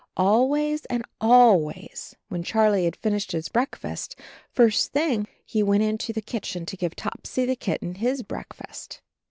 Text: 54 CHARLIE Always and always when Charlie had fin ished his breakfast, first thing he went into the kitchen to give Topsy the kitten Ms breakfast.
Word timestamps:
54 0.15 0.15
CHARLIE 0.15 0.31
Always 0.47 0.85
and 0.85 1.05
always 1.21 2.15
when 2.29 2.41
Charlie 2.41 2.85
had 2.85 2.95
fin 2.95 3.13
ished 3.13 3.33
his 3.33 3.49
breakfast, 3.49 4.15
first 4.49 4.91
thing 4.93 5.27
he 5.45 5.61
went 5.61 5.83
into 5.83 6.11
the 6.11 6.23
kitchen 6.23 6.65
to 6.65 6.75
give 6.75 6.95
Topsy 6.95 7.45
the 7.45 7.55
kitten 7.55 7.95
Ms 8.01 8.23
breakfast. 8.23 9.03